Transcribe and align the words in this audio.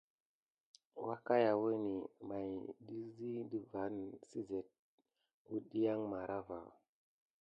Wakayawəni 1.07 1.93
ɓay 2.27 2.51
inda 3.29 3.59
vaŋ 3.71 3.93
si 4.29 4.39
sezti 4.49 4.75
wuadiya 5.49 5.93
marava. 6.11 6.57